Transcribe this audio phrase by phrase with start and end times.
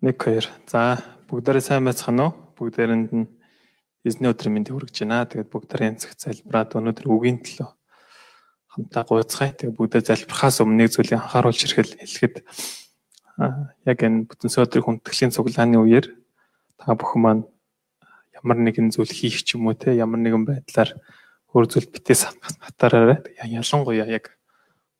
[0.00, 0.46] 1 2.
[0.70, 2.34] За бүгдээрээ сайн байцгаана уу?
[2.54, 3.26] Бүгдээрэнд нь
[4.06, 5.26] эзний өдрийн мэндийг хүргэж байна.
[5.26, 7.66] Тэгээд бүгдээрээ янзх залбираад өнөөдөр үгийн төлөө
[8.70, 9.58] хамтаа гуйцгаая.
[9.58, 12.34] Тэгээд бүгдээ залбирахаас өмнө нэг зүйлийг анхааруулж ирэхэд хэлэхэд
[13.90, 16.06] яг энэ бүтэн сөөдрийн хүндэтгэлийн цуглааны үеэр
[16.78, 17.42] та бүхэн маань
[18.38, 20.94] ямар нэгэн зүйл хийх ч юм уу те ямар нэгэн байдлаар
[21.58, 23.26] өөр зүйл битээс хатаараарай.
[23.50, 24.38] Ялангуяа яг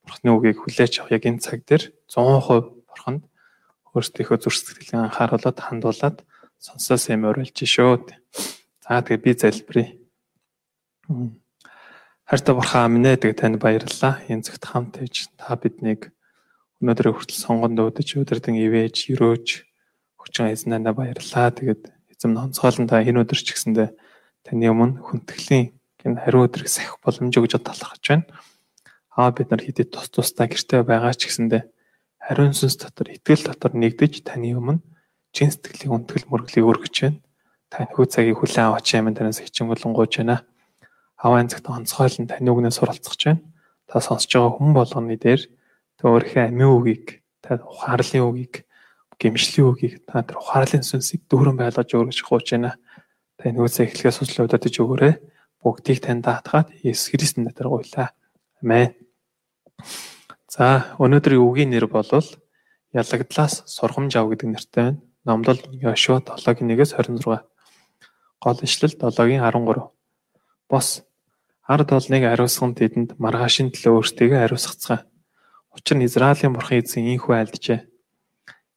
[0.03, 3.28] бурхны үгийг хүлээж авах яг энэ цаг дээр 100% бурханд
[3.99, 6.23] өөрсдийнхөө зүрх сэтгэлээ анхааруулад хандуулад
[6.63, 8.07] сонсоос юм уриалж шүү.
[8.83, 9.89] За тэгээ би залбирая.
[12.29, 14.23] Хайртай бурхан аминэ тэгээ танд баярлалаа.
[14.31, 16.11] Энэ цагт хамт ээж та биднийг
[16.83, 19.47] өнөөдрийн хүртэл сонгонд уудаж өдөрдөн ивэж, өрөөж
[20.21, 21.55] хүчин эзнэнэ баярлалаа.
[21.55, 23.95] Тэгээд эзэм онцгойлон та энэ өдөр ч гэсэндэ
[24.45, 25.73] таны өмнө хүндэтгэлийн
[26.05, 28.27] энэ хариу өдрийг сахих боломж өгж талархаж байна.
[29.15, 31.65] Аа бид нар хэдий тус тустай гэртээ байгаа ч гэсэндэ
[32.29, 34.85] Хариун сүнс дотор итгэл дотор нэгдэж таны өмнө
[35.33, 37.25] чин сэтгэлийн үнтгэл мөрөглийг өргөж байна.
[37.73, 40.45] Таны хүү цагийг хүлээн аваач юм танаас хичин болонгууж байна.
[41.17, 43.41] Хаваа цагт онцгойлон таны үгнээс суралцах байна.
[43.89, 45.41] Та сонсож байгаа хүн болгоны дээр
[46.05, 48.69] өөрийнхөө амийн үгийг, та ухаарлын үгийг,
[49.17, 52.77] гэмшлийн үгийг та тэр ухаарлын сүнсийг дүүрэн байлгаж өргөж хууч байна.
[53.41, 55.17] Таны үсээ эхлэхээс суслаа удаач өгөөрэй.
[55.65, 58.13] Бүгдийг танд даатгаад Есүс Христэнд дотор гуйлаа.
[58.61, 58.93] Амен.
[60.49, 62.09] За өнөөдрийн үгийн нэр бол
[62.97, 65.01] ялагдлаас сургамж ав гэдэг нэртэй байна.
[65.29, 67.45] Номлол Йошуа 7-гийн 1-ээс 26.
[68.41, 69.93] Гол ишлэл 7-гийн 13.
[70.73, 71.05] Бос
[71.69, 75.05] ард олныг ариусган тэдэнд маргаашийн төлөө өөртөө ариусгацгаая.
[75.77, 77.85] Учир нь Израилийн бурхан эзэн ийхүү айлджээ.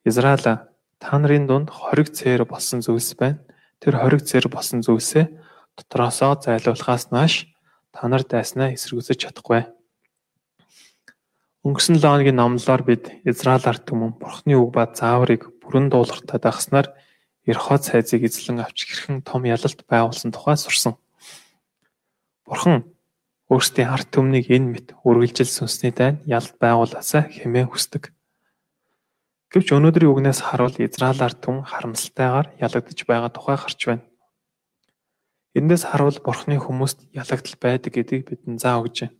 [0.03, 3.39] Израиль та нарын дунд хориг цээр болсон зүйлс байна.
[3.79, 5.31] Тэр хориг цээр болсон зүйлсээ
[5.79, 7.47] дотроосоо зайлуулахаас нааш
[7.95, 9.71] та нар дайснаа эсэргүүцэж чадахгүй.
[11.61, 16.89] Өнгөрсөн 7 хоногийн номлолоор бид Израиль ард түмэн Бурхны үг ба зааврыг бүрэн дуулахтаа дагснаар
[17.45, 20.97] Ерхот сайзыг эзлэн авч хэрхэн том ялалт байгуулсан тухай сурсан.
[22.49, 22.89] Бурхан
[23.45, 28.09] өөрсдийн ард түмнийг энэ мэт үргэлжил сүнсний дайн ялалт байгуулаасаа хэмээн хүсдэг.
[29.53, 34.05] Гэвч өнөөдрийн үгнээс харуул Израиль ард түмэн харамсалтайгаар ялагдж байгаа тухай гарч байна.
[35.53, 39.17] Эндээс харуул Бурханы хүмүүст ялагдал байдаг гэдгийг бидэнд заа өгч байна.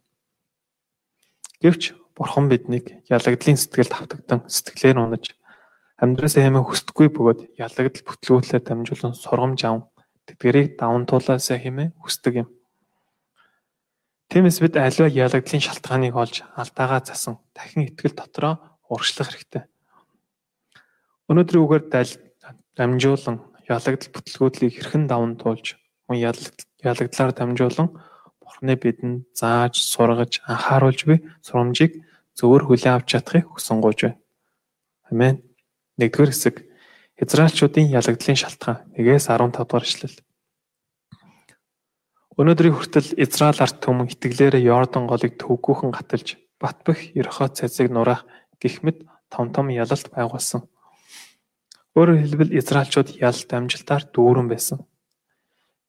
[1.61, 5.31] Гэвч Бурхан биднийг ялагдлын сэтгэлд автагдан сэтгэлээр унаж
[6.01, 9.77] амьдралаа хэмээн хүсдэггүй бөгөөд ялагдал бүтлгүүтлээр дамжуулан сургамж ав
[10.27, 12.49] тэдгэрийг даван туулаасаа хэмээн хүсдэг юм.
[14.31, 19.67] Тиймээс бид аливаа ялагдлын шалтгааныг олж алдаагаа засан дахин итгэл дотроо урагшлах хэрэгтэй.
[21.27, 21.83] Өнөөдрийн үгээр
[22.75, 25.75] дамжуулан ялагдал бүтлгүүтлийг хэрхэн даван туулж
[26.07, 26.17] мөн
[26.83, 27.89] ялагдлаар дамжуулан
[28.51, 32.03] Бурхны бидэнд зааж, сургаж, анхааруулж буй сурамжийг
[32.35, 34.19] зөвөр хүлээн авч чадахыг хүсэн гуйж байна.
[35.07, 35.39] Амен.
[35.95, 36.55] Нэгдүгээр хэсэг
[37.15, 40.19] Израильчуудын ялагдлын шалтгаан 1-ээс 15 дугаар эшлэл.
[42.35, 48.27] Өнөөдрийн хүртэл Израиль ард түмэн итгэлээрээ Йордан голыг төвгүүхэн гаталж Батбэх Ерхот цайцыг нураах
[48.59, 50.67] гих мэд том том ялалт байгуулсан.
[51.95, 54.83] Өөрөөр хэлбэл Израильчууд ялалт амжилтаар дүүрэн байсан.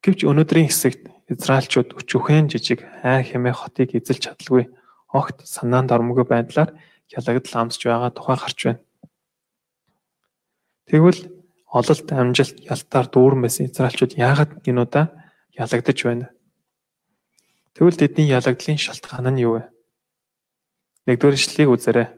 [0.03, 1.03] Гэвч өнөөдрийн хэсэгт
[1.33, 4.69] Израильчууд өчүүхэн жижиг ай хэмээ хотыг эзэлж чадалгүй
[5.13, 6.77] огт санаанд ормгүй байдлаар
[7.13, 8.81] ялагдал амсж байгаа тухай гарч байна.
[10.89, 11.21] Тэгвэл
[11.73, 15.07] ололт амжилт ялтаар дүүрэн байсан Израильчууд яагаад энэ удаа
[15.57, 16.27] ялагдаж байна?
[17.73, 19.63] Тэгвэл тэдний ялагдлын шалтгаан нь юу вэ?
[21.09, 22.09] Нэгдүгээр ишлэлийг үзээрэй.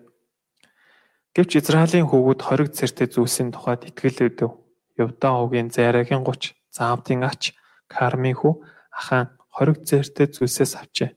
[1.35, 4.51] Гэвч Израилийн хүүгүүд хориг цэртэй зүйлсийн тухайд итгэл өгдөв.
[4.99, 7.55] Явдаа хүүгийн зайрагийн 30, Заавдын ач,
[7.91, 8.53] Кармын хүү
[8.99, 11.11] ахаан хориг зээртэй зүйлсээс авчээ.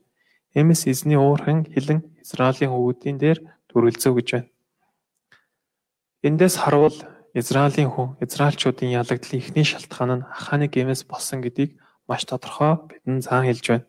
[0.58, 3.38] Эмэс эзний уурхан хилэн Израилийн хөвгүүдийн дээр
[3.70, 4.50] дүрлцөө гэж байна.
[6.26, 6.96] Эндээс харуул
[7.34, 11.78] Израилийн хүн Израильчуудын ялагдлын эхний шалтгаан нь ахааны гэмээс болсон гэдгийг
[12.08, 13.86] маш тодорхой бидэнд заан хэлж байна.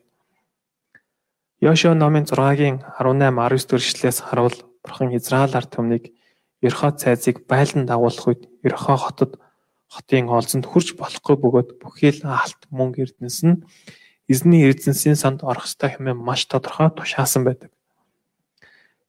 [1.60, 6.04] Йошуа номын 6-гийн 18 19 дөрвшлээс харуул Бурхан Израиль ард түмнийг
[6.62, 9.40] Ерхо цайзыг байлан дагуулах үед Ерхо хотод
[9.90, 13.62] хотын олзонд хүрч болохгүй бөгөөд бүхий л алт мөнгө эрдэнэс нь
[14.30, 17.74] эзний эрдэнсийн санд орох ёстой хэмээн маш тодорхой тушаасан байдаг.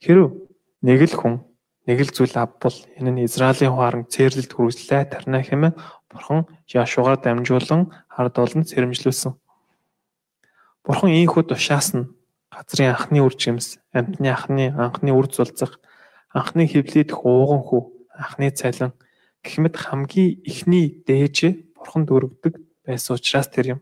[0.01, 0.33] Хэрв
[0.81, 1.35] нэг л хүн
[1.85, 5.77] нэг л зүйл авбал энэ нь Израилийн хуаран цээрлэлд хүргэлээ тарна хэмээн
[6.09, 9.37] Бурхан Яшугаар дамжуулан ард олон сэрэмжлүүлсэн.
[10.81, 12.17] Бурхан ийхүү тушаасан
[12.49, 15.77] газрын анхны үр жимс, амьтны анхны анхны үр зулцах,
[16.33, 17.81] анхны хөвлөд хууган хүү,
[18.17, 18.91] анхны цалин
[19.43, 23.79] гэх мэт хамгийн ихний дээж бурханд өргөдөг байсан учраас тэр юм.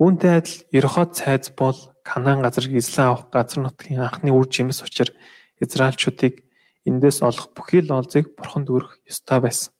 [0.00, 5.12] Үүнтэй адил Ерхот цайз бол Канаан газрыг эзлэн авах газар нутгийн анхны үр жимс учир
[5.60, 6.40] Израильчуудыг
[6.88, 9.76] эндээс олох бүхий л олзыг бурханд өргөх ёстой байсан.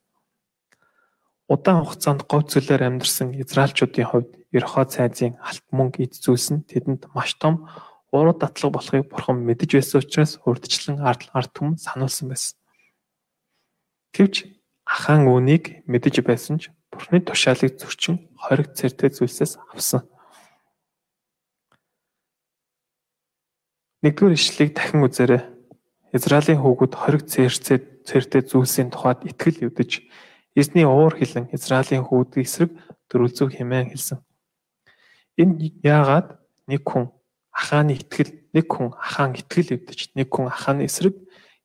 [1.49, 7.09] Удаан хугацаанд говь цөлөөр амьдарсан Израильчуудын хувьд Ерхоо цайзын алт мөнгө эд зүйлс нь тэдэнд
[7.17, 7.65] маш том
[8.13, 12.60] уруу датлаг болохыг бурхан мэдэж байсан учраас урдчлан ард түмэн сануулсан байсан.
[14.15, 14.51] Гэвч
[14.87, 20.03] ахаан үүнийг мэдэж байсан ч бурхны тушаалыг зөрчин хориг цэртэй зүйлсээс авсан.
[24.03, 25.43] Нэгдүгээр ишлэлийг дахин үзээрэй.
[26.17, 27.79] Израилийн хүүгүүд хориг цэрцээ
[28.09, 30.09] цэртэй зүйлсийн тухайд итгэл өвдөж
[30.57, 32.71] Эзний уур хилэн Израилийн хүүдийн эсрэг
[33.07, 34.19] дөрвөлзөг хэмээн хэлсэн.
[35.39, 37.15] Энэ яагаад нэг хүн
[37.55, 41.15] ахааны итгэл нэг хүн ахаан итгэл өвдөж нэг хүн ахааны эсрэг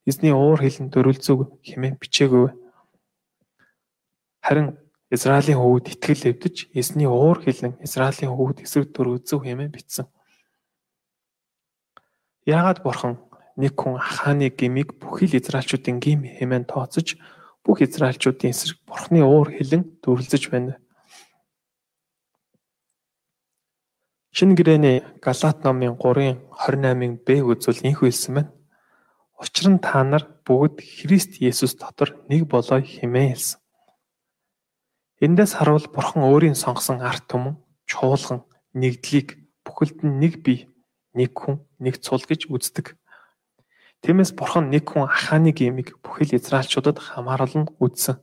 [0.05, 2.53] эзний уур хилэн дөрвөлзөг хэмээн бичээгүй.
[4.45, 4.77] Харин
[5.09, 10.05] Израилийн хүүд итгэл өвдөж эзний уур хилэн Израилийн хүүд эсрэг дөрвөлзөг хэмээн бичсэн.
[12.45, 13.17] Яагаад бурхан
[13.57, 17.17] нэг хүн ахааны гмийг бүхий л израилчуудын гим хэмээн тооцож
[17.65, 20.77] бүх израильчуудын эсрэг Бурхны уур хилэн дүрлзэж байна.
[24.35, 28.51] Шинэ гэрээний Галаат номын 3-ын 28-ын Б үзвэл инх хэлсэн байна.
[29.39, 33.59] Учир нь та нар бүгд Христ Есүс дотор нэг болоо хэмээн хэлсэн.
[35.25, 38.43] Эндээс харуул Бурхан өөрийн сонгосон арт түмэн чуулган
[38.75, 40.67] нэгдлийг бүхэлд нь нэг бие,
[41.15, 42.99] нэг хүн, нэг цул гэж үздэг.
[44.05, 48.21] Тиймээс бурхан нэг хүн ахааны гимиг бүхэл израилчуудад хамааруулан үдсэн.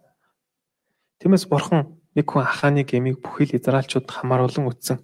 [1.19, 5.03] Тиймээс бурхан нэг хүн ахааны гимиг бүхэл израилчуудад хамааруулан үдсэн.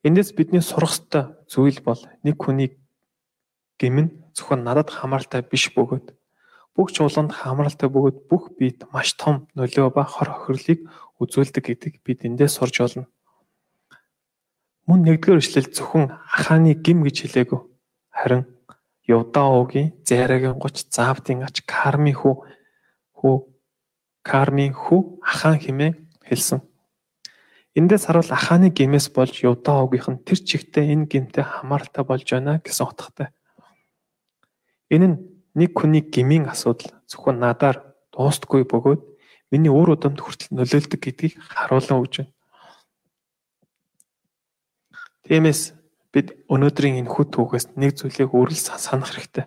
[0.00, 2.79] Эндээс бидний сурах ёстой зүйл бол нэг хүний
[3.80, 6.06] гим нь зөвхөн надад хамааралтай биш бөгөөд
[6.76, 10.84] бүх чуулганд хамааралтай бөгөөд бүх биед маш том нөлөө ба хор охирлыг
[11.20, 13.04] үзүүлдэг гэдгийг бид эндээс сурж олно.
[14.86, 17.60] Мөн нэгдүгээр ишлэл зөвхөн ахааны гим гэж хэлээгүй.
[18.12, 18.44] Харин
[19.08, 22.34] Явдааогийн Зайрагийн 30 Заавдын ач Карми хүү
[23.18, 23.36] хүү
[24.22, 25.94] Кармийн хүү Ахан хэмээн
[26.28, 26.60] хэлсэн.
[27.74, 32.86] Эндээс харуул Аханы гимээс болж Явдаогийнх нь тэр чигтээ энэ гимтэй хамааралтай болж байна гэсэн
[32.86, 33.28] утгатай.
[34.90, 35.16] Энэ нь
[35.54, 39.00] нэг хүний гмийн асуудал зөвхөн надаар дуустгүй бөгөөд
[39.50, 42.34] миний үр удамд хүртэл нөлөөлдөг гэдгийг харуулсан өгч байна.
[45.26, 45.78] Тиймээс
[46.10, 49.46] бид өнөөдрийн энэ хүт түүхээс нэг зүйлийг үрэл санах хэрэгтэй.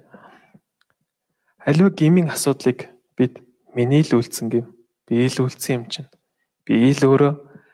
[1.64, 2.88] Аливаа гмийн асуудлыг
[3.20, 3.44] бид
[3.76, 4.68] миний л үйлцэн гэв.
[5.08, 6.10] Би ил үйлцэн юм чинь.
[6.64, 7.34] Би ил өөрөө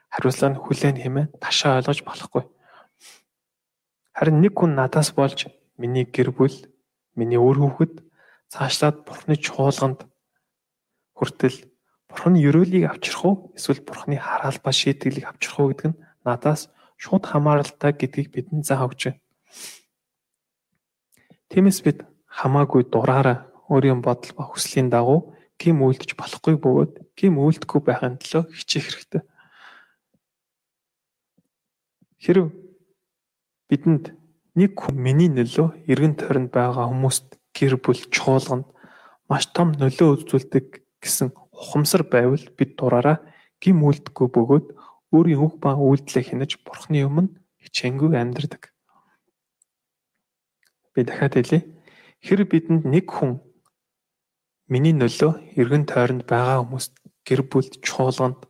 [0.10, 2.44] хариуцлага нь хүлээн хэмээн ташаа ойлгож болохгүй.
[4.18, 6.54] Харин нэг хүн надаас болж миний гэр бүл,
[7.20, 7.94] миний үр хүүхэд
[8.54, 10.00] цаашлаад бурхны чуулганд
[11.18, 11.58] хүртэл
[12.10, 17.92] бурхны ерөөлийг авчрах уу эсвэл бурхны хараалбаа шийтгэлийг авчрах уу гэдэг нь надаас шууд хамааралтай
[17.94, 19.22] гэдгийг бидэнд заах өгч байна.
[21.50, 27.82] Тиймээс бид хамаагүй дураараа өөрийн бодол ба хүслийн дагуу гим үйлдэж болохгүй бөгөөд гим үйлдэхгүй
[27.84, 29.24] байхын төлөө хичээх хэрэгтэй.
[32.24, 32.46] Хэрв
[33.70, 34.06] бидэнд
[34.60, 37.28] нэг хүн миний нөлөө эргэн тойронд байгаа хүмүүст
[37.58, 38.68] гэр бүл чуулганд
[39.30, 40.66] маш том нөлөө үзүүлдэг
[41.04, 43.18] гэсэн ухамсар байвал бид дураараа
[43.64, 44.68] гим үйлдэхгүй бөгөөд
[45.16, 47.34] өөрийн үг ба үйлдэлээ хянаж бурхны өмнө
[47.64, 48.72] хичээнгүй амьдрдаг.
[50.94, 51.62] Би дахиад хэлье.
[52.24, 53.40] Хэр бидэнд нэг хүн
[54.68, 56.94] миний нөлөө эргэн тойронд байгаа хүмүүст
[57.28, 58.46] гэр бүлд чуулганд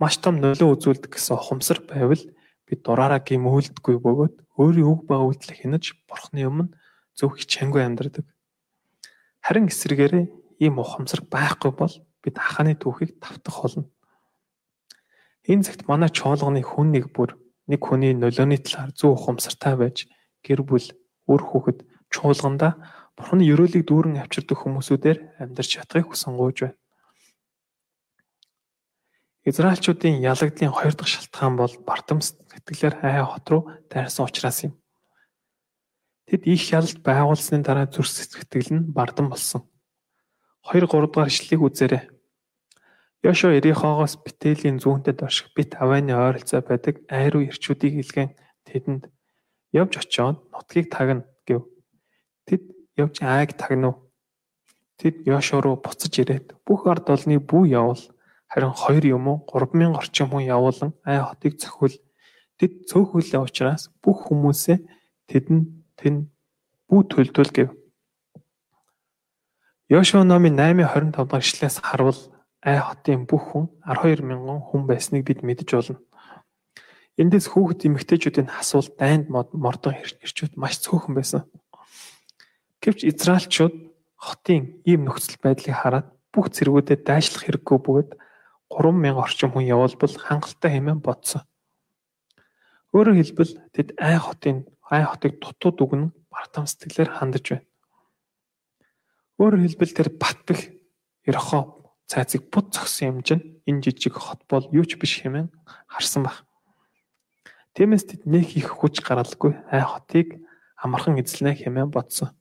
[0.00, 2.22] маш том нөлөө үзүүлдэг гэсэн ухамсар байвал
[2.66, 6.74] бид дураараа гим үйлдэггүй бөгөөд өөрийн үг ба үйлдэл хянаж бурхны өмнө
[7.14, 8.26] зөв хичээнгүй амьдрдаг.
[9.40, 10.26] Харин эсвэргээрээ
[10.60, 13.86] ийм ухамсар байхгүй бол бид хаханы түүхийг тавтах болно.
[15.46, 17.38] Энэ цагт манай чуулганы хүн нэг бүр
[17.70, 20.10] нэг хүний нөлөөний талаар зөв ухамсартай байж
[20.42, 20.86] гэр бүл
[21.30, 22.76] үр хүүхэд чуулгандаа
[23.18, 26.78] Бурхны ерөөлийг дүүрэн авчирдаг хүмүүсүүдээр амьдарч чадахыг хүсэн гуйж байна.
[29.48, 34.76] Израильчуудын ялагдлын хоёр дахь шалтгаан бол бардам сэтгэлээр хай хот руу дайрсан учраас юм.
[36.28, 39.64] Тэд их ялалт байгуулсны дараа зүрх сэтгэл нь бардам болсон.
[40.68, 42.04] 2 3 дугаар ишлэлийг үзээрэй.
[43.24, 48.36] Йошуа Ерихоогоос Бэтэлийн зүүнтэй доших Бит Аваны ойролцоо байдаг айруу ирчүүдийг илгээн
[48.68, 49.08] тэдэнд
[49.72, 51.64] явж очиод нутгийг тагна гэв.
[52.44, 52.62] Тэд
[53.00, 53.96] явж айг тагнав.
[55.00, 58.04] Тэд Йошуа руу буцаж ирээд бүх ард олны бүү явуул.
[58.58, 61.94] Харин 2 юм уу 3000 орчим хүн явуулан ай хотыг зохиул.
[62.58, 64.82] Тэд цөөхөлөө учраас бүх хүмүүсээ
[65.30, 66.26] тэдэнд тэн
[66.90, 67.70] бүү төлдөл гэв.
[69.86, 72.18] Йошуа номын 8:25 дахь эшлээс харвал
[72.66, 76.02] Ай хотын бүх хүн 12 мянган хүн байсныг бид мэдэж болно.
[77.14, 81.46] Эндээс хүүхэд эмэгтэйчүүдийн хасвал дайнд мордон ирчүүд маш цөөхөн байсан.
[82.82, 83.74] Гэвч Израильчууд
[84.18, 88.10] хотын ийм нөхцөл байдлыг хараад бүх зэргүүдэд дайшлах хэрэггүй бөгөөд
[88.68, 91.42] 3000 орчим хүн явуулбал хангалттай хэмээн бодсон.
[92.92, 97.66] Өөрөөр хэлбэл тэд ай хотын ай хотыг дутууд үгэн бардам сэтгэлээр хандаж байна.
[99.40, 100.60] Өөрөөр хэлбэл тэр Батбэх
[101.28, 105.52] Ерхоо цайцыг бут зогсон юм чинь энэ жижиг хот бол юу ч биш хэмээн
[105.86, 106.48] харсан баг.
[107.76, 110.40] Тиймээс тэд нэг их хүч гаргалгүй ай хотыг
[110.80, 112.32] амархан эзлэнэ хэмээн бодсон.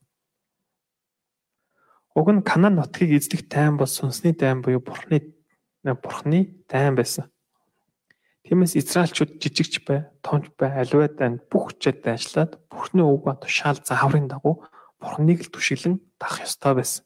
[2.16, 5.37] Уг нь Канаан нутгийг эзлэх тайм бол сүнсний тайм буюу Бурхны
[5.96, 7.32] Бурхны тайм байсан.
[8.48, 13.80] Тиймээс Израильчууд жижигч бай, томч бай, аливаа дайнд бүх хүчээр дайшлаад Бурхны үг ба тушаал
[13.84, 14.64] зааврын дагуу
[15.00, 17.04] Бурхныг л түшиглэн дах ёстой байсан.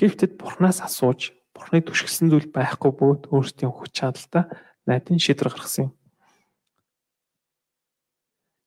[0.00, 4.48] Гэвч Бурхнаас асууж Бурхны түшигсэн зүйл байхгүй бөгөөд өөрсдийн хүч чадалтай
[4.88, 5.92] найдын шийдвэр гаргасан юм.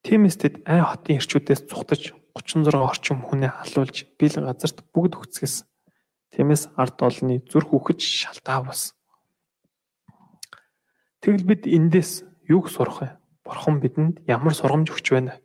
[0.05, 5.65] Тиймээс тэд ай хотын ирчүүдээс зүхтаж 36 орчим хүнээ халуулж бил газарт бүгд өгцгээс.
[6.33, 8.97] Тиймээс ард олны зүрх үхэж шалтаа бас.
[11.21, 13.09] Тэгвэл бид эндээс юуг сурах вэ?
[13.45, 15.37] Бурхан бидэнд ямар сургамж өгч байна?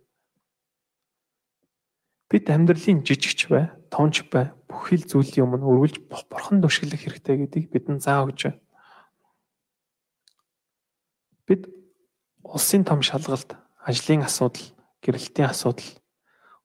[2.32, 8.00] Бид амьдралын жижигч бай, тонч бай, бүхэл зүйлийн өмнө өргөлж бурхан төшөглөх хэрэгтэй гэдгийг бидэнд
[8.00, 8.60] зааж өгч байна.
[11.44, 11.68] Бид
[12.40, 14.72] улсын том шалгалт, ажлын асуудал,
[15.04, 15.88] гэрэлтийн асуудал,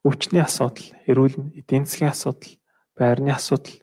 [0.03, 2.55] өвчний асуудал, эрүүл эдийн засгийн асуудал,
[2.95, 3.82] байрны асуудал,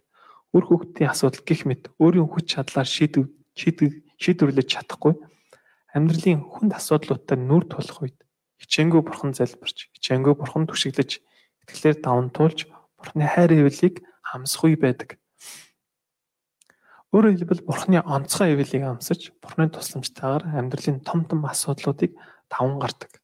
[0.54, 5.14] үр хөвгтийн асуудал гэх мэт өөрийн хүч чадлаар шийдв шийдвэрлэж чадахгүй
[5.94, 8.18] амьдралын хүнд асуудлуудтай нүр тулах үед
[8.60, 11.22] хичээнгүй бурхан залбирч, хичээнгүй бурхан түшиглэж,
[11.64, 15.16] итгэлээр даван туулж бурханы хайр хэвлэлийг хамсах үе байдаг.
[17.10, 22.14] Өөрөөр хэлбэл бурханы онцгой хэвлэлийг амсаж, бурханы тусламжтайгаар амьдралын том том асуудлуудыг
[22.52, 23.20] даван гардаг.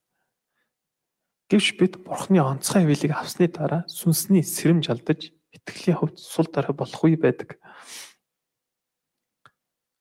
[1.47, 7.01] Гэвч бид Бурхны онцгой хөвөлийг авсны дараа сүнсний сэрэмж алдаж итгэлийн хувьд сул дараа болох
[7.03, 7.57] үе байдаг.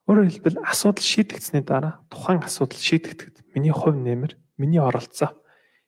[0.05, 5.33] Өөрөөр хэлбэл асуудал шийдэгдсэний дараа тухайн асуудал шийдэгдэхэд миний хувь нэмэр, миний оролцоо,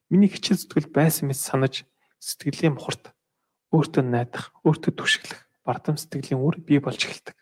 [0.09, 1.85] миний хичээл зүтгэл байсан мэт санаж
[2.17, 3.13] сэтгэлийн мухарт
[3.69, 7.35] өөртөө найдах, өөртөө түшиглэх бардам сэтгэлийн үр бий болж эхэлдэг.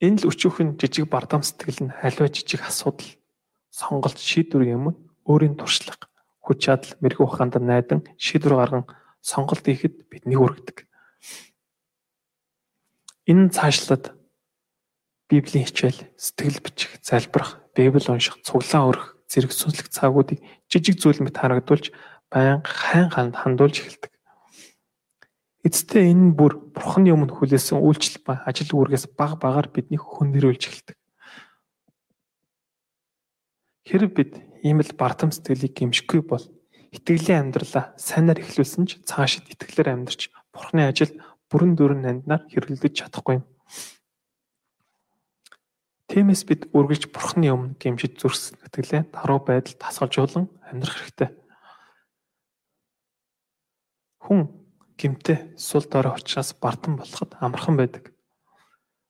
[0.00, 3.10] Энэ л өчүүхэн жижиг бардам сэтгэл нь халиваа жижиг асуудал
[3.68, 4.84] сонголт шийдвэр юм
[5.26, 6.08] өөрийн туршлага,
[6.40, 8.84] хүч чадал, мэрэгүү ухаанд найдан шийдвэр гарган
[9.26, 10.86] сонголт хийхэд бидний хүргэдэг.
[13.26, 14.14] Энэ цаашлаад
[15.26, 20.38] Библийн хичээл, сэтгэл бичих, залбирах, Библи унших, цуглаан өрөх, зэрэг сүнслэг цаагуудыг
[20.70, 21.90] жижиг зүйл мэт харагдуулж
[22.30, 24.14] баян хайн ханд хандуулж эхэлдэг.
[25.66, 30.96] Эцэстээ энэ бүр Бурхны өмнө хүлээсэн үйлчлэл ба ажил үүргээс баг багаар биднийг хүндрүүлж эхэлдэг.
[33.90, 36.46] Хэрэг бид ийм л бардам сэтгэлийг гимшихгүй бол
[36.96, 41.12] итгэлийн амьдралаа сайнаар эхлүүлсэн ч цаашид итгэлээр амьдарч Бурхны ажил
[41.52, 43.44] бүрэн дүүрэн нанднаар хэрэглэж чадахгүй юм.
[46.08, 51.30] Тиймээс бид үргэлж Бурхны өмнө гимшиж зүрс итгэлээ таруу байдал тасгалжуулан амьдрах хэрэгтэй.
[54.24, 54.48] Хүн
[54.96, 58.16] гимтэй сул дорой учраас бардам болоход амархан байдаг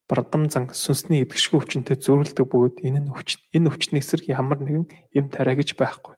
[0.08, 4.86] бардам зан сүнсний идэвхшгүй өвчнөд зөөрөлдөг бөгөөд энэ нь өвч энэ өвчний эсрэг ямар нэгэн
[5.18, 6.15] юм тариа гэж байхгүй.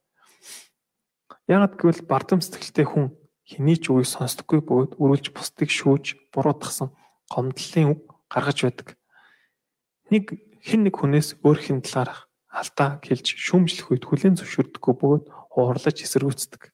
[1.49, 3.17] Яагад гэвэл бардам сэтгэлтэй хүн
[3.49, 6.93] хэний ч үгийг сонсдоггүй бөгөөд өрүүлж бусдыг шүүж буруутгасан
[7.33, 8.89] гомдлын үг гаргаж байдаг.
[10.13, 15.25] Нэг хэн нэг хүнээс өөр хин талаарх алдаа хэлж шүүмжлэх үед хүлээн зөвшөөрдөггүй бөгөөд
[15.57, 16.69] хуурлаж эсэргүүцдэг.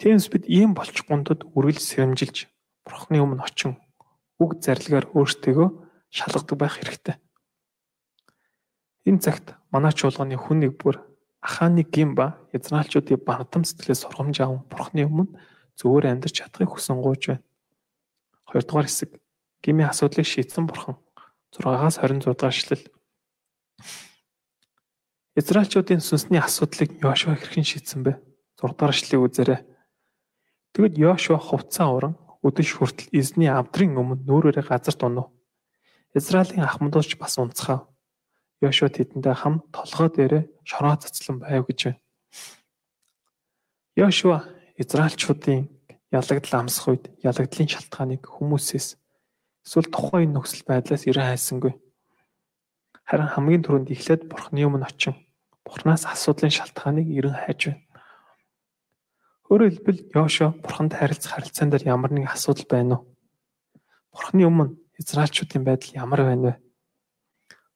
[0.00, 2.48] Тиймээс бид ийм болч гундад үргэлж сэрэмжилж
[2.88, 3.76] бурхны өмнө очин
[4.40, 5.68] үг зарилгаар өөртөө
[6.08, 7.16] шалгадаг байх хэрэгтэй.
[9.04, 11.11] Энэ цагт манай чуулганы хүн нэг бүр
[11.42, 15.34] ахааны гин ба израилчуудын бардам сэтгэлээс сургамж аван бурхны өмнө
[15.76, 17.44] зөвөр амьдарч чадахыг хүсэн гуйж байна.
[18.46, 19.10] Хоёрдугаар хэсэг
[19.62, 20.96] гмийн асуудлыг шийдсэн бурхан
[21.52, 22.84] 6-аас 26 дахь эшлэл.
[25.34, 28.22] Израильчуудын сүнсний асуудлыг Йошуа хэрхэн шийдсэн бэ?
[28.60, 29.60] 6 дахь эшлэлийг үзээрэй.
[30.72, 32.14] Тэгэд Йошуа хувцас уран
[32.46, 35.30] өдөш хүртэл эзний авдрын өмнө нүүрээрээ газарт унав.
[36.14, 37.88] Израилийн ахмадууч бас унцхаа.
[38.62, 42.00] Йошуа тэдэндээ хам толгой дээрээ шороо цацлан байв гэж байна.
[43.98, 44.38] Йошуа
[44.78, 45.66] Израильчуудын
[46.14, 48.96] ялагдал амсах үед ялагдлын шалтгааныг хүмүүсээс
[49.66, 51.74] эсвэл тухайн нөхцөл байдлаас ирэн хайсангүй.
[53.02, 55.18] Харин хамгийн түрүүнд эхлээд Бурхны өмнө очин
[55.66, 57.82] Бурханаас асуудлын шалтгааныг ирэн хайж байна.
[59.50, 63.06] Өөрөөр хэлбэл Йошуа бурханд харилцах харилцаан дээр ямар нэг асуудал байна уу?
[64.14, 66.54] Бурханы өмнө Израильчуудын байдал ямар байна вэ?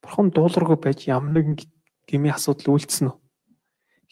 [0.02, 1.56] Бурхан дуулуургүй байж ямар нэгэн
[2.08, 3.16] гмийн асуудал үйлдсэн үү?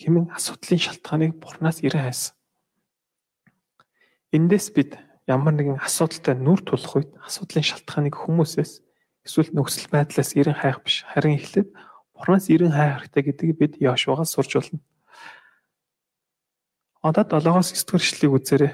[0.01, 2.35] Хэмээн асуудлын шалтгааныг Бурханаас ирэн хайсан.
[4.35, 4.99] Эндээс бид
[5.31, 8.83] ямар нэгэн асуудалтай нүр тулах үед асуудлын шалтгааныг хүмүүсээс
[9.23, 11.71] эсвэл нөхцөл байдлаас ирэн хайх биш харин эхлээд
[12.13, 14.83] Бурханаас ирэн хайх хэрэгтэй гэдгийг бид Яшуагаас сурч болно.
[17.05, 18.73] Одоо 7-оос 9 дугаар эшлэгийг үзээрэй.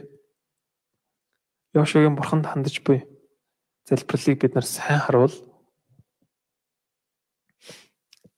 [1.75, 3.05] Яшуагийн Бурханд хандаж буй
[3.85, 5.35] залбирлыг бид нар сайн харуул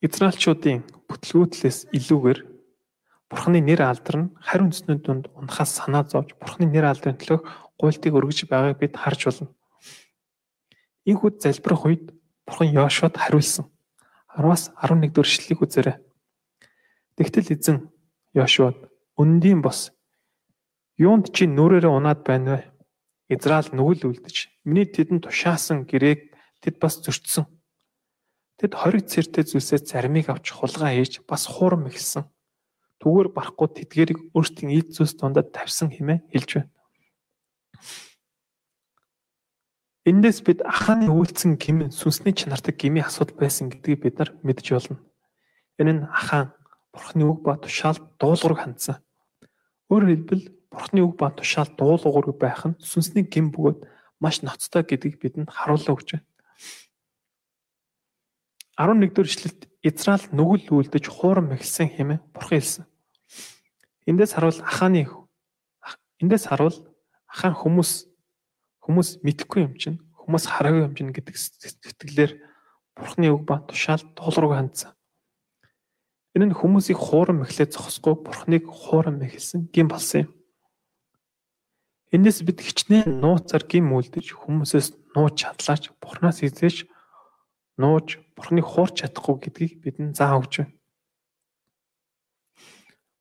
[0.03, 2.39] Израильчуудын бүтлгүүтлээс илүүгээр
[3.31, 7.39] Бурхны нэр алдарн хариу үндэстнүүд донд унахаас санаа зовж Бурхны нэр алдрын төлөө
[7.79, 9.55] гуйлтыг өргөж байгааг бид харж байна.
[11.07, 12.05] Ийхүүд залбирах үед
[12.43, 13.71] Бурхан Йошуад хариулсан.
[14.35, 15.97] 10-аас 11 дэх эшлэлийг үзээрэй.
[17.15, 17.77] Тэгтэл эзэн
[18.35, 19.95] Йошуад өндийн бос
[20.99, 22.61] юунд чи нүрээрээ унаад байна вэ?
[23.31, 27.47] Израиль нүгэл үлдэж миний тэдэнд тушаасан гэрээг тэд бас зөрчсөн
[28.63, 32.23] Тэд хориг цэртэй зүйлсээс заримыг авч хулгай хийж бас хуурам эхэлсэн.
[33.03, 36.71] Түгээр барахгүй тэдгэрийг өөрсдийн эд зүйлс дундад тавьсан хэмээн хэлж байна.
[40.07, 45.03] Эндээс бид ахааны үйлцэн гимэн сүнсний чанартай гмийн асуудал байсан гэдгийг бид нар мэдж болно.
[45.75, 46.55] Энэ нь ахаан
[46.95, 49.03] бурхны үг ба тушаал дуулуурыг хандсан.
[49.91, 53.83] Өөрөөр хэлбэл бурхны үг ба тушаал дуулуурыг байх нь сүнсний гим бөгөөд
[54.23, 56.27] маш ноцтой гэдгийг бидэнд харуулж өгч байна.
[58.77, 62.85] 11 дэх эшлэлд Израиль нүгэл үлдэж хуурам эхэлсэн хэмээн бурхан хэлсэн.
[64.09, 65.05] Эндээс харуул ахааны
[66.23, 66.77] эндээс харуул
[67.29, 68.09] ахаан хүмүүс
[68.81, 72.31] хүмүүс мэдхгүй юм чинь хүмүүс хараагүй юм чинь гэдэг сэтгэлээр
[72.95, 74.95] бурхны үг ба тушаал дуулуур хандсан.
[76.33, 80.31] Энэ нь хүмүүсийг хуурам эхлээд зогсохгүй бурхныг хуурам эхэлсэн гин болсон юм.
[82.15, 86.87] Эндээс бид хичнээн нууцаар гин үлдэж хүмүүсээс нууж чадлаач бурхнаас эзэж
[87.77, 90.75] нууж Бурхныг хуурч чадахгүй гэдгийг бидэнд заах өгч байна.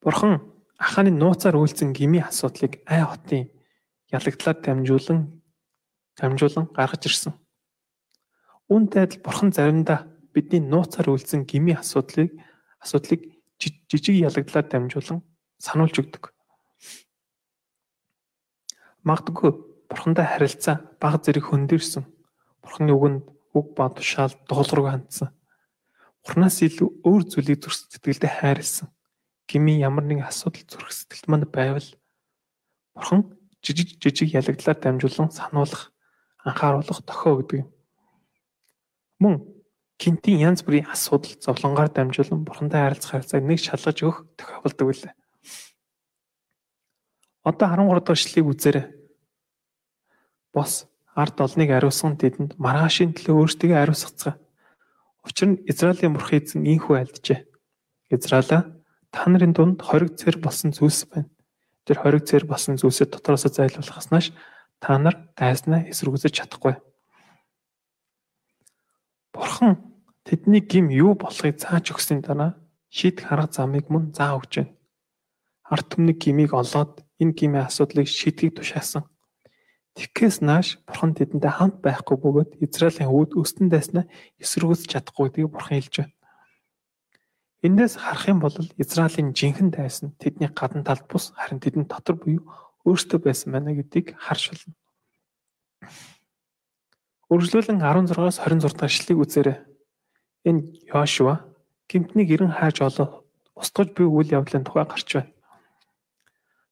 [0.02, 0.42] Бурхан
[0.82, 3.46] ахааны нууцаар үйлцэн гмийн асуудлыг ай хотын
[4.10, 5.38] ялагдлаар дамжуулан
[6.18, 7.38] дамжуулан гаргаж ирсэн.
[8.66, 12.34] Үүнтэй адил Бурхан заримдаа бидний нууцаар үйлцэн гмийн асуудлыг
[12.82, 13.22] асуудлыг
[13.62, 15.22] жижиг ялагдлаар дамжуулан
[15.62, 16.34] сануулж өгдөг.
[19.06, 19.50] Магадгүй
[19.86, 22.10] Бурхантай харилцаа баг зэрэг хөндөрсөн.
[22.58, 25.30] Бурханы үгэнд үг ба тушаал дуулуург хандсан.
[26.26, 28.88] Урнаас илүү өөр зүйлийг зүрх сэтгэлдээ хайрлсан.
[29.48, 31.88] Гмийн ямар нэгэн асуудал зүрх сэтгэлд манд байвал
[32.94, 35.92] Бурхан жижиг жижиг ялагдлаар дамжуулан сануулах,
[36.44, 37.68] анхааруулах тохио гэдэг юм.
[39.18, 39.34] Мөн
[39.98, 45.14] гинтийн янз бүрийн асуудал зовлонгаар дамжуулан Бурхантай харилцах харилцааг нэг шалгаж өгөх тохиолддог үлээ.
[47.42, 48.86] Одоо 13 дахь эшлэгийг үзээрэй.
[50.52, 54.40] Бос ард олныг ариусган тэдэнд маргаашийн төлөө өөрсдөө ариусгацгаа.
[55.24, 57.40] Учир нь Израилийн бурхан эзэн ийхүү альджээ.
[58.10, 58.80] Израиля
[59.12, 61.28] та нарын дунд хориг цэр болсон зүйлс байна.
[61.84, 64.32] Тэр хориг цэр болсон зүйлсээ дотроос зайлуулахснаас
[64.80, 66.80] та нар дайснаа эсэргүүцэж чадахгүй.
[69.36, 69.78] Бурхан
[70.24, 72.56] тэдний гим юу болохыг зааж өгсөний дараа
[72.88, 74.74] шийдэх арга замыг мөн заа өгч байна.
[75.68, 79.08] Арт түмний гимийг олоод энэ гимийн асуудлыг шийдэхийг тушаасан.
[79.92, 84.08] Тэгэхээс нааш бурхан тэдэнтэй хамт байхгүй бөгөөд Израилийн өвд өстөн дайснаа
[84.40, 86.16] эсрүүгэж чадахгүй гэдгийг бурхан хэлж байна.
[87.60, 92.40] Эндээс харах юм бол Израилийн жинхэнэ дайсан тэдний гадна талд бус харин тэдэн дотор буюу
[92.88, 94.74] өөртөө байсан байна гэдгийг харж байна.
[97.28, 99.58] Үргэлжлүүлэн 16-аас 26 дахь эшлэгийг үзээрэй.
[100.48, 101.44] Энэ Йошуа
[101.86, 105.30] гимтнийг эрен хайж олоо устгаж буй үйл явдлын тухай гарч байна.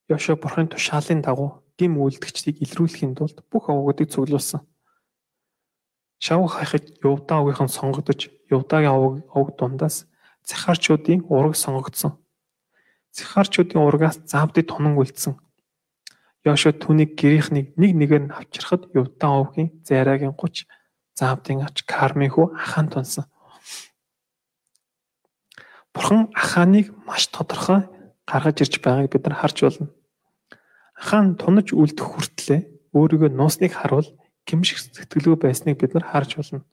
[0.09, 4.61] Йошуа бурхын тушаалын дагуу гим үйлдэгчдийг илрүүлэхийн тулд бүх овгуудыг цуглуулсан.
[6.21, 10.05] Шав хайхад Ювда овгийнхан сонгогдож, Ювдагийн овг овг дундаас
[10.45, 12.21] Захарчуудын ураг сонгогдсон.
[13.17, 15.41] Захарчуудын урагаас Завдыг тунан үлдсэн.
[16.45, 20.69] Йошуа түүнийг гэрийнхнийг нэг нэгээр нь авчрахад Ювда овгийн зайрагийн 30
[21.17, 23.25] Завдын ач Кармын хүү ахаан тунсан.
[25.97, 27.89] Бурхан ахааныг маш тодорхой
[28.29, 30.00] гаргаж ирж байгааг бид нар харж байна
[31.01, 34.09] хаан тунаж үлдэх хүртлээр өөрийгөө нуусныг харуул
[34.45, 36.69] гимших сэтгэлгүй байсныг бид нар харж байна.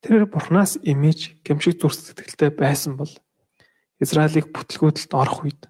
[0.00, 3.12] Тэр бурхнаас имиж гимших зүрх сэтгэлтэй байсан бол
[4.00, 5.68] Израилийг бүтлгүүтэлд орох үед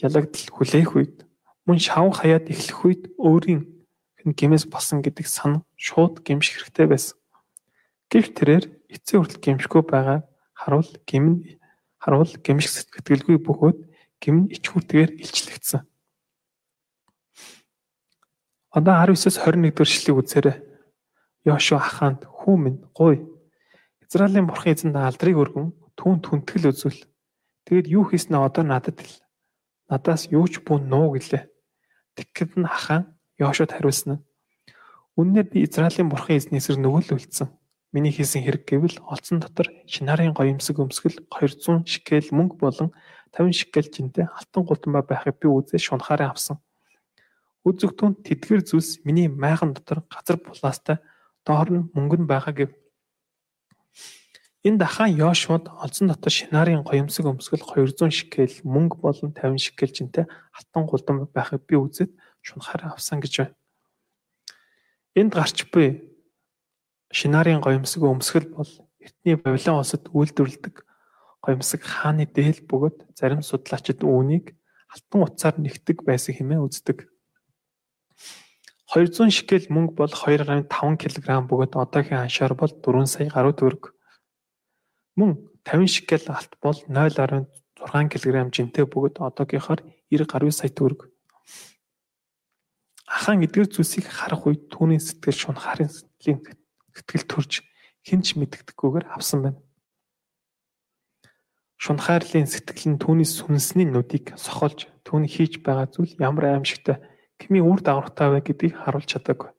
[0.00, 1.16] ялагдал хүлээх үед
[1.66, 3.66] мөн шавн хаяад эхлэх үед өөрийн
[4.24, 7.16] гимээс босон гэдэг сан шууд гимших хэрэгтэй байсан.
[8.08, 10.22] Гэвч тэрээр эцсийн хүртэл гимшгүй байгаа
[10.54, 11.42] харуул гим
[11.98, 13.78] харуул гимших сэтгэлгүй бөгөөд
[14.22, 15.89] гим нь ичхүүртгээр илчлэгдсэн.
[18.70, 20.56] Одоо 19-с 21 дэх эшлэгийг үзээрэй.
[21.42, 23.26] Йошуа хаанд хүү минь гуй.
[24.06, 27.00] Израилийн бурхан эзэнд алдрыг өргөн түүнд хүндэтгэл үзүүл.
[27.66, 29.18] Тэгэд юу хийснэ одоо надад хэл.
[29.90, 31.50] Надаас юу ч бүү нуу гэлээ.
[32.14, 34.22] Тэгэхэд нь хахан Йошуад хариулсан нь
[35.18, 37.50] Үннээр би Израилийн бурхан эзнээсэр нөгөө л үлдсэн.
[37.90, 42.94] Миний хийсэн хэрэг гэвэл олцсон дотор шинарын гоёмсог өмсгөл 200 шикел мөнгө болон
[43.34, 46.62] 50 шикел жинтэй алтан гултамбай байхыг би үзээ шунхаараа авсан.
[47.66, 50.96] Үзэгтүүн тэтгэр зүйлс миний майхан дотор газар булаастай
[51.44, 52.70] доор нь мөнгө нь байгаа гэв.
[54.64, 60.24] Энэ дахаан Йошуад олзон дотор шинарын гоёмсог өмсгөл 200 шикел мөнгө болон 50 шикел жинтэй
[60.56, 63.56] алтан гултамбай байхыг би үзээд шунхаараа авсан гэж байна.
[65.16, 66.06] Энд гарч буй
[67.10, 68.70] Шинарын гоёмсог өмсгөл бол
[69.02, 70.86] эртний Бабилон улсад үйлдвэрлэдэг
[71.42, 74.54] гоёмсог хааны дээл бөгөөд зарим судлаачид үүнийг
[74.86, 77.09] алтан утсаар нэгтэг байсан хэмээн үздэг.
[78.90, 80.66] 200 шикел мөнгө бол 2.5
[80.98, 83.94] кг бөгөөд одоогийн аншаар бол 4 сая гаруй төгрөг.
[85.14, 87.46] Мөн 50 шикел алт бол 0.6
[88.18, 91.06] кг жинтэй бөгөөд одоогийнхоор 90 гаруй сая төгрөг.
[93.06, 97.62] Ахаан эдгээр зүйлсийг харах үед түүний сэтгэл шунхарын сэтгэл төрж
[98.02, 99.60] хинч мэддэггүйгээр авсан байна.
[101.78, 106.98] Шунхаарлын сэтгэл нь түүний сүнсний нүдийг сохолж түүний хийж байгаа зүйл ямар аимшигтай
[107.40, 109.50] хэмээ үр дагавартай вэ гэдгийг харуулж чадаагүй.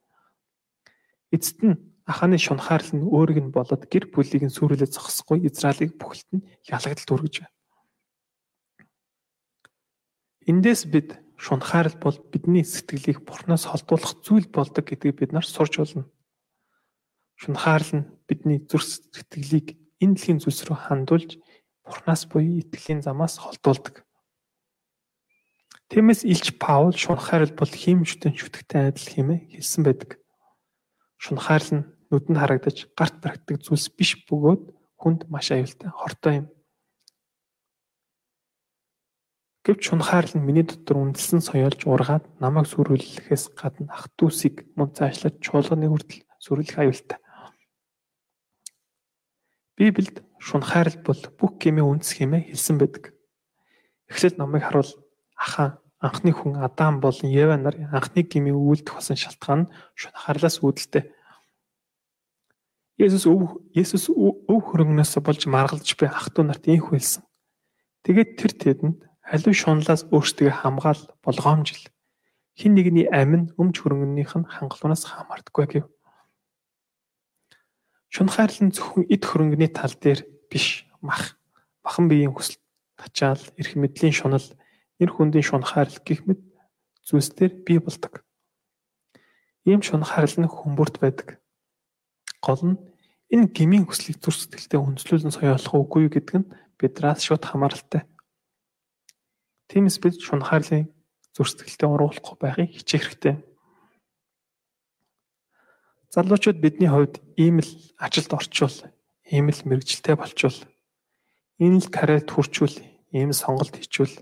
[1.34, 6.30] Эцэст нь ахааны шунхаарл нь өөрийг нь болоод гэр бүлийг нь сүрүүлээ зогсохгүй Израилийг бүхэлд
[6.36, 7.56] нь ялагдал түргэж байна.
[10.50, 16.06] Эндээс бид шунхаарл бол бидний сэтгэлийг Бурханаас холдуулах зүйл болдог гэдгийг бид нар сурч болно.
[17.38, 21.38] Шунхаарл нь бидний зүрх сэтгэлийг энэ дэлхийн зүйлс рүү хандуулж
[21.86, 24.06] Бурханаас буюу итгэлийн замаас холдуулдаг.
[25.92, 30.24] Тиймээс Илч Паул шунхаарл бол хиймжтэн шүтгтэй адил хэмээн хэлсэн байдаг.
[31.20, 36.48] Шунхаарл нь нүдэнд харагдаж гарт барагддаг зүйлс биш бөгөөд хүнд маш аюултай хортой юм.
[39.68, 45.44] Гэвч шунхаарл нь миний дотор үндэслэн соёолж ургаад намайг сүрүүлэхээс гадна ах дүүсийг мөн цаашлаад
[45.44, 47.20] чуулганы хүртэл сүрүүлэх аюултай.
[49.76, 53.12] Библиэд шунхаарл бол бүх гмийн үндэс хэмээн хэлсэн байдаг.
[54.08, 54.96] Эхлээд намайг харуул
[55.36, 61.14] ахаа анхны хүн Адам болон Ева нар анхны гмийн үйлдэх басан шалтгаан нь шунхаарлаас үүдэлтэй.
[62.98, 67.22] Есүс өв Есүс өв хөрөнгнөөс болж маргалж буй ах トゥ нарт ийх хэлсэн.
[68.02, 71.86] Тэгээд тэр тэдэнд аливаа шунлаас өөрсдөө хамгаал болгоомжил
[72.58, 75.86] хин нэгний амин өмч хөрөнгөнийх нь хангалуунаас хамаардаггүй гэв.
[78.12, 81.40] Шунхаарлан зөвхөн эд хөрөнгөний тал дээр биш мах
[81.86, 82.60] махан биеийн хүсэл
[83.00, 84.44] тачаал эрх мэдлийн шунал
[85.02, 86.38] нэр хүндийн шунхаарл гих мэт
[87.10, 88.22] зүйлсээр бий болдог.
[89.66, 91.42] Ийм шунхаарл нь хүмүүрт байдаг.
[92.46, 92.78] Гол нь
[93.34, 98.06] энэ гмийн хүслийг зүр сэтгэлдээ үнслүүлэн соёолох үгүй гэдэг нь бидраас шууд хамааралтай.
[99.74, 100.94] Тиймээс бид шунхаарлын
[101.34, 103.36] зүрстгэлтэй оруулахгүй байхыг хичээх хэрэгтэй.
[106.12, 108.78] Залуучууд бидний хувьд ийм л ажилд орчвол,
[109.32, 110.60] ийм л мэрэгжилтэй болчвол,
[111.56, 112.84] ийм л карьерт хүрчүүл,
[113.16, 114.20] ийм сонголт хийчүүл,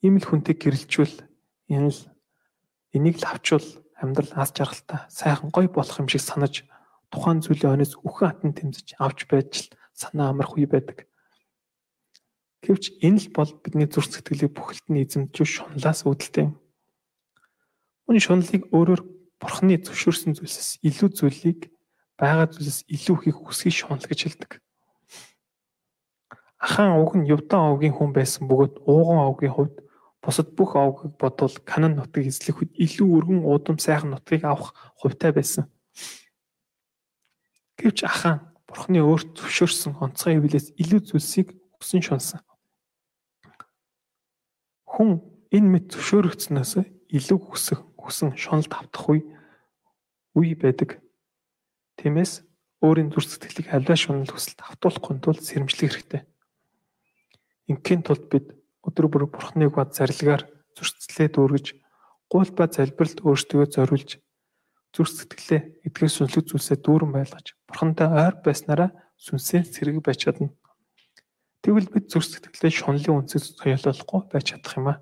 [0.00, 1.16] ийм л хүнтэй гэрэлчүүл,
[1.68, 2.00] энэ л
[2.96, 3.66] энийг л авчвал
[4.00, 6.64] амьдрал аз жаргалтай, сайхан гоё болох юм шиг санаж
[7.12, 11.04] тухайн зүйлийн өнөөс үхэн хатан тэмцэж авч байж л санаа амарх үе байдаг.
[12.64, 16.60] Гэвч энэ л бол бидний зүрх сэтгэлийг бүхэлд нь эзэмдэж шунлаас үүдэлтэй юм.
[18.08, 19.02] Үүний шунлыг өөрөөр
[19.40, 21.60] бурхны зөвшөөрсөн зүйлсээс илүү зүйлийг
[22.20, 24.60] байгаа зүйлсээс илүү хийх хүсгийг шунал гэж хэлдэг.
[26.60, 29.76] Ахаан уг нь Ювтан овгийн хүн байсан бөгөөд ууган овгийн хувьд
[30.22, 35.32] бусад бүх овгийг бодвол Канан нутгийг эзлэх үед илүү өргөн уудам сайхан нутгийг авах хувьтай
[35.32, 35.66] байсан.
[37.80, 42.40] Гэвч ахаан бурхны өөрт зөвшөөрсөн онцгой хөвлөөс илүү зүйлсийг хүсэн шунсан
[45.00, 46.84] хүн энэ мэд зөвшөөрөгдснөөс
[47.16, 49.24] илүү хүсэх хүсэн шунал тавтах үе
[50.36, 51.00] үе байдаг.
[51.96, 52.44] Тиймээс
[52.84, 56.22] өөрийн зүрх сэтгэлийг аливаа шунал хүсэлт автуулахгүй тулд сэрэмжлэх хэрэгтэй.
[57.72, 61.66] Ингийн тулд бид өдөр бүр бурхныг бод зарилгаар зүрхсэтлээ дүүргэж
[62.32, 64.10] гуйл ба залбиралд өөрсдөө зориулж
[64.94, 70.50] зүрх сэтгэлээ эдгээр сүнслэг зүйлсээ дүүрэн байлгаж бурхантай ойр байснараа сүнсээ сэрэг байж чадна.
[71.62, 74.98] Тэгвэл бид зүрх сэтгэлээ шунлын үнцэд соёолохгүй байж чадах юм аа.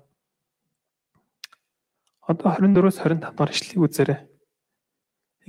[2.27, 4.19] Одоо 24-өөс 25 дугаар ишлэгийг үзээрэй.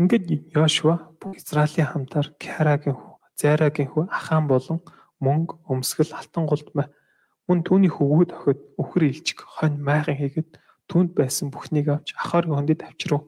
[0.00, 4.80] Ингээд Йошуа бүх Израилийн хамтаар Кярагийн хүү, Зайрагийн хүү, Ахан болон
[5.20, 6.88] мөнгө, өмсгөл, алтан гулдмай
[7.50, 12.86] мөн түүний хөвгүүд охид өхөр илжиг хонь майхан хийгээд түнд байсан бүхнийг авч Ахоргийн хөндөд
[12.86, 13.26] авчирв.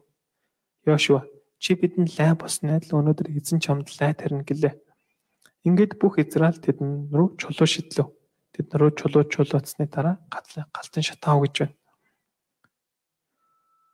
[0.87, 1.26] Йошуа
[1.58, 4.78] чи бидэнд лай босноо л өнөөдөр эзэн чамд лай тарина гэлээ.
[5.66, 8.06] Ингээд бүх Израиль тэдэн рүү чулуу шидлээ.
[8.54, 11.74] Тэд рүү чулуу чулууцсны дараа галзан шатаав гэж байна.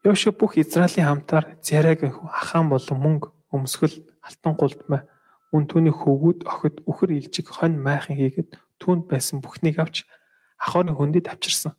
[0.05, 5.09] Йошуа бүх Израилийн хамтаар Зярагийн ахаан болон мөнгө, өмсгөл, алтан гулдмай
[5.53, 10.05] мөн түүний хөвгүүд охид үхэр илжиг хонь майхан хийгээд түүнд байсан бүхнийг авч
[10.59, 11.73] Ахорны хөндөд авчирсан.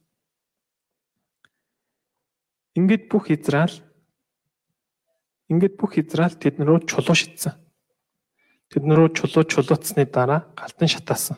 [2.75, 3.83] Ингээд бүх Израиль
[5.49, 7.57] ингээд бүх Израиль тэд рүү чулуу шидсэн.
[8.69, 11.37] Тэд рүү чулуу чулууцсны дараа галтан шатаасан.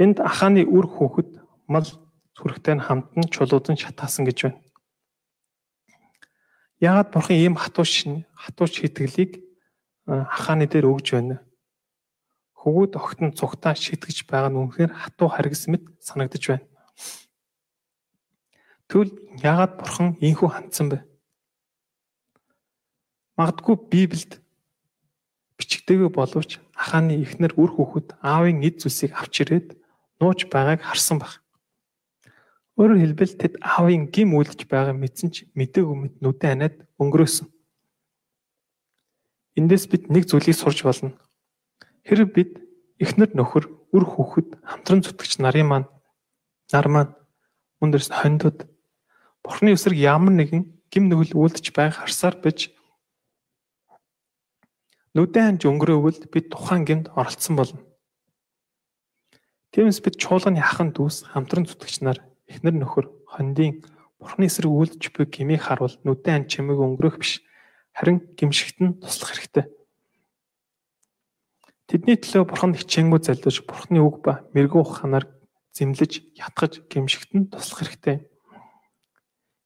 [0.00, 1.86] Энд ахааны үр хүүхэд мал
[2.36, 4.60] сүрхтэй хамтан чулуудан шатаасан гэж байна.
[6.80, 9.40] Яагаад бурхан ийм хатууш хатууч хитгэлийг
[10.08, 11.44] ахааны дээр өгж байна?
[12.56, 16.66] Хөвгүүд огтон цугтаа шитгэж байгаа нь үнэхээр хатуу харгас мэт санагдаж байна.
[18.88, 20.98] Тэгвэл яагаад бурхан ийхүү хандсан бэ?
[23.36, 24.32] Магадгүй Библиэд
[25.58, 29.76] бичигдээгүй боловч ахааны эхнэр үр хүүхэд аавын эд зүйлсийг авч ирээд
[30.20, 31.42] нууж байгааг харсан баг.
[32.76, 37.48] Өөрөөр хэлбэл тэд аавын гим үлдэж байгаа мэдсэн ч мэдээгүй мэд нүдэн ханаад өнгөрөөсөн.
[39.56, 41.16] Эндээс бид нэг зүйлийг сурч болно.
[42.06, 42.52] Хэрэг бид
[43.02, 45.88] эхнэр нөхөр үр хүүхэд хамтран зүтгэж нарын маань
[46.70, 47.12] нар маань
[47.82, 48.70] мөн дээрс хондод
[49.42, 52.70] Бурхны эсрэг ямар нэгэн гим нүгэл үлдэж байг харсаар бич
[55.14, 57.80] нүдэн ханж өнгөрөөвөл бид тухайн гимд оролцсон болно.
[59.74, 63.82] Тиймээс бид чуулганы хахан дүүс хамтран зүтгэж нар эхнэр нөхөр хондын
[64.18, 67.42] бурхны эсрэг үйлдэж буй гмийг харуул нүдэн ан чимээг өнгөрөх биш
[67.94, 69.64] харин гимшигт нь туслах хэрэгтэй.
[71.86, 75.30] Тэдний төлөө бурханд хичээнгүү залдаж бурхны үг ба мэрэгүү ухаанаар
[75.70, 78.26] зэмлэж ятгаж гимшигт нь туслах хэрэгтэй.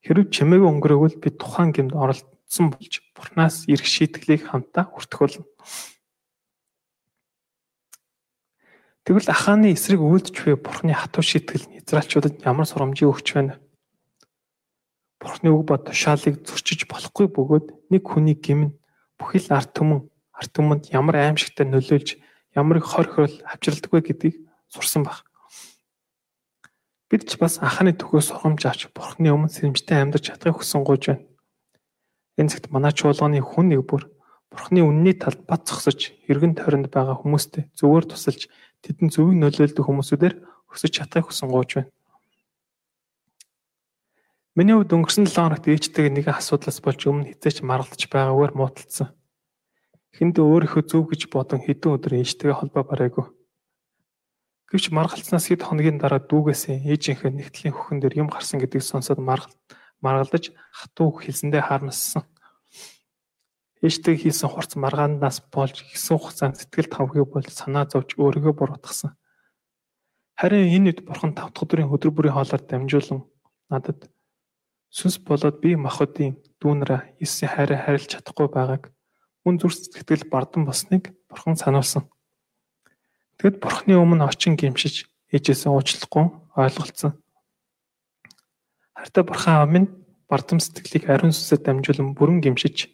[0.05, 5.45] Хэрв чимээг өнгөрөөвөл бид тухайн гимд оролцсон болж бурхнаас ирэх шийтгэлийг хамтаа хүртэх болно.
[9.01, 13.57] Тэгвэл ахааны эсрэг үйлдэж буй Бурхны хатуу шийтгэл Израильчуудад ямар сурамжийг өгч байна?
[15.17, 18.77] Бурхны үг ба тушаалыг зөрчиж болохгүй бөгөөд нэг хүний гимн
[19.17, 20.05] бүхэл арт түмэн
[20.41, 22.17] арт түмэнд ямар аимшигтай нөлөөлж
[22.57, 24.35] ямар их хор хөрөл авчирладаг вэ гэдгийг
[24.73, 25.21] сурсан баг.
[27.13, 31.27] Бид ч бас анхааны төгөөс сургамж авч Бурхны өмнө сэрэмжтэй амьдарч чадахыг хүсэн гуйж байна.
[32.41, 34.09] Энэ цагт манай чуулганы хүн нэг бүр
[34.49, 38.49] Бурхны үнний талд бат зогсож эргэн тойронд байгаа хүмүүстэй зөвөр тусалж
[38.81, 40.35] тэдэнд зөвийг нөлөөлдөг хүмүүсүүдээр
[40.73, 41.91] өсөж чадахыг хүсэн гооч байна.
[44.55, 49.15] Миний хувьд өнгөрсөн 7 хоногт ээжтэйг нэгэн асуудлаас болж өмнө хизээч маргалдаж байгаагаар мууталцсан.
[50.11, 53.25] Эхэндээ өөрийнхөө зөв гэж бодон хэдэн өдөр ээжтэйгээ холбоо барайгүй.
[54.67, 60.55] Гэвч маргалцснаас хэд хоногийн дараа дүүгээсээ ээжийнхээ нэгтлийн хөхөн дээр юм гарсан гэдгийг сонсоод маргалдаж
[60.71, 62.23] хатуу хэлсэндээ харамссан.
[63.83, 69.11] Ээжтэй хийсэн хурц маргаанаас болж гисэн хугацаанд сэтгэл тавхиг болж санаа зовж өөрийгөө буруутгасан.
[70.39, 73.27] Харин энэ үед бурхан тав дахь өдрийн өдөр бүрийн хоолоор дамжуулан
[73.71, 74.07] надад
[74.93, 78.83] сүнс болоод би махуудын дүүнраа Иесийн хайраа харилж чадахгүй байгааг
[79.45, 82.05] мөн зүр сэтгэл бардан босныг бурхан сануулсан.
[83.41, 87.17] Тэгэд бурханы өмнө очин гимшиж ээжээсээ уучлахгүй ойлголцсон.
[88.93, 89.89] Хартай бурхан аав минь
[90.29, 92.93] бардам сэтгэлийг ариун сүнсээр дамжуулан бүрэн гимшиж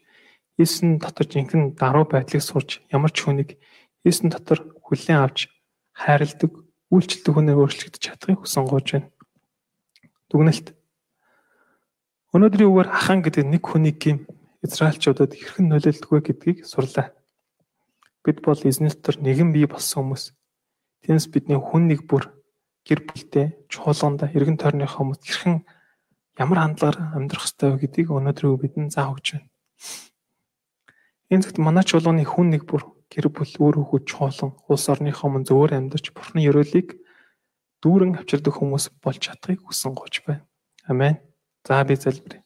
[0.57, 3.61] Есүсийн дотор жинхэнэ даруй байдлыг сурч ямар ч хүнийг
[4.01, 5.51] Есүсийн дотор хүлээн авч
[5.93, 9.11] хайрладаг, үйлчлдэг хүнээр өөрчлөгдөж чадахыг хүсэн гооч байна.
[10.33, 10.73] Дүгнэлт.
[12.33, 14.25] Өнөөдрийн үгээр хахан гэдэг нэг хүний гим
[14.65, 17.13] Израильчуудад хэрхэн нөлөөлдөг вэ гэдгийг сурлаа.
[18.25, 20.33] Бид бол эзний дотор нэгэн бий болсон хүмүүс.
[21.05, 22.33] Тиймээс бидний хүн нэг бүр
[22.87, 25.61] гэр бүлтэй, чуулганда, эргэн тойрныхоо хүмүүс хэрхэн
[26.41, 29.49] ямар хандлагаар амьдрах ёстой вэ гэдгийг өнөөдөр бидэнд заах өгч байна.
[31.29, 35.43] Энэ цагт манай чуулганы хүн нэг бүр гэр бүл өөр хөвгүүд чуулан улс орныхоо мөн
[35.43, 36.95] зөөр амьдарч бурхны ёроолыг
[37.83, 40.47] дүүрэн авчирдаг хүмүүс болж чадахыг хүсэн гооч байна.
[40.87, 41.19] Амен.
[41.67, 42.43] За би залбирая.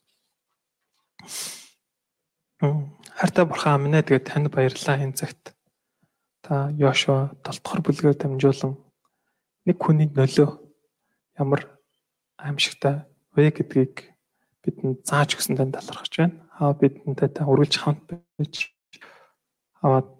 [2.61, 5.57] Хайртай бурхан аминаа тэгээд танд баярлалаа энэ цагт.
[6.45, 8.77] Та Йошуа 7 дугаар бүлгээр дамжуулан
[9.65, 10.61] нэг хүний нөлөө
[11.41, 11.65] ямар
[12.37, 14.13] аимшигтай вэ гэдгийг
[14.61, 16.37] бидэнд зааж өгсөн танд талархаж байна.
[16.61, 18.05] Аа бидэнтэй та үргэлж хамт
[18.37, 18.69] байж
[19.81, 20.13] аваад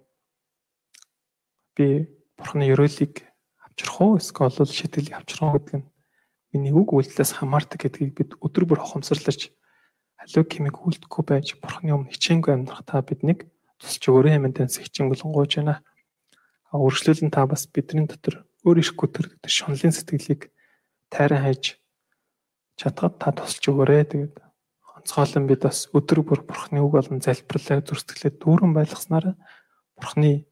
[1.78, 3.22] би бурхны ёроолыг
[3.62, 5.86] авчрах уу эсвэл шийтгэлийг авчрах уу гэдэг нь
[6.50, 9.54] миний үг үйлдэлээс хамаардаг гэдгийг бид өдөр бүр хохомсорлож
[10.22, 13.50] халуй хэмиг үлдэхгүй байж бурхны өмнө хичээнгүй амьдрах та биднийг
[13.82, 15.82] тусч өөрөө юмдэнс хичээн болонгойж байна.
[16.70, 20.54] Үргэлжлүүлэн та бас бидний дотор өөр их гүтэр шунлын сэтгэлийг
[21.10, 21.82] тайран хайж
[22.78, 24.06] чадхад та тусч өгөөрэй.
[24.06, 24.34] Тэгээд
[25.02, 29.34] онцгойлон бид бас өдөр бүр бурхны үг болон залбирлаа зүрстгэлээ дүүрэн байлгаснараа
[29.98, 30.46] бурхны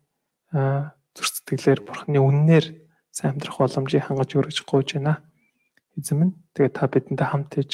[1.15, 2.67] зүрстгэлээр бурхны үннээр
[3.15, 5.23] сайн амьдрах боломжийг хангаж өргөж гуйж байна.
[5.95, 7.73] Эзэм нь тэгээд та бидэнтэй хамт иж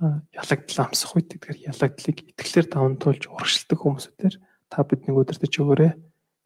[0.00, 4.34] ялагдал амсах үед тэгэхээр ялагдлыг итгэлээр даван туулж урагшилдаг хүмүүсээр
[4.68, 5.92] та биднийг өдөртөж өгөөрэй.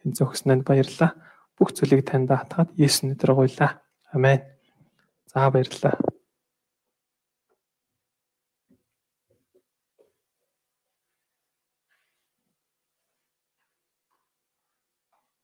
[0.06, 1.18] Энэ зохиснод баярлалаа.
[1.58, 3.82] Бүх зүйлийг танд даатгаад Есүс нэрээр гуйлаа.
[4.14, 4.40] Амен.
[5.26, 5.98] За баярлалаа.